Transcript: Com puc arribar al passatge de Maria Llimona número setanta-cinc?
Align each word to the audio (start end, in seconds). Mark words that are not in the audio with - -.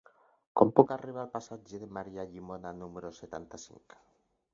Com 0.59 0.69
puc 0.77 0.93
arribar 0.95 1.19
al 1.23 1.29
passatge 1.35 1.81
de 1.83 1.89
Maria 1.97 2.25
Llimona 2.31 2.73
número 2.79 3.13
setanta-cinc? 3.19 3.97